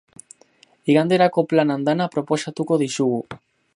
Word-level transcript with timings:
Iganderako 0.93 1.43
plan 1.51 1.73
andana 1.75 2.07
proposatuko 2.17 2.79
dizugu. 2.85 3.21